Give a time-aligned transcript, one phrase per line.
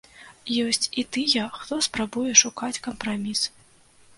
[0.67, 3.39] Ёсць і тыя, хто спрабуе шукаць кампраміс.